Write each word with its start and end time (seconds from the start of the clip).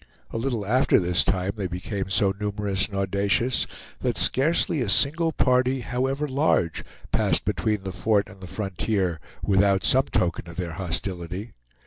A 0.31 0.37
little 0.39 0.65
after 0.65 0.99
this 0.99 1.23
time 1.23 1.51
they 1.55 1.67
became 1.67 2.09
so 2.09 2.33
numerous 2.39 2.87
and 2.87 2.95
audacious, 2.95 3.67
that 3.99 4.17
scarcely 4.17 4.81
a 4.81 4.89
single 4.89 5.31
party, 5.31 5.81
however 5.81 6.27
large, 6.27 6.83
passed 7.11 7.45
between 7.45 7.83
the 7.83 7.91
fort 7.93 8.27
and 8.27 8.41
the 8.41 8.47
frontier 8.47 9.19
without 9.43 9.83
some 9.83 10.05
token 10.05 10.49
of 10.49 10.55
their 10.55 10.73
hostility. 10.73 11.51